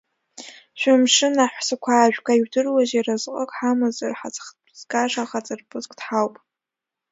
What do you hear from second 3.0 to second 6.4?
разҟык ҳамазар, ҳацхтәы згаша хаҵарԥыск дҳауп.